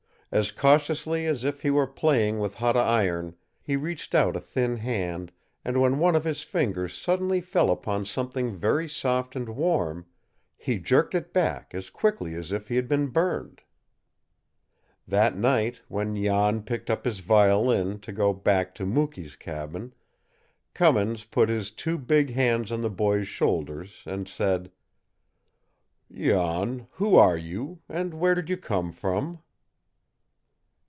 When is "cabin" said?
19.35-19.93